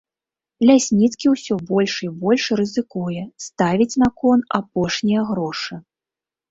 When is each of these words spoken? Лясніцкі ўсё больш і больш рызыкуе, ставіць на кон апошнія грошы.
Лясніцкі 0.69 1.27
ўсё 1.33 1.57
больш 1.71 1.93
і 2.09 2.11
больш 2.25 2.43
рызыкуе, 2.63 3.21
ставіць 3.49 3.93
на 4.07 4.13
кон 4.25 4.39
апошнія 4.63 5.21
грошы. 5.31 5.73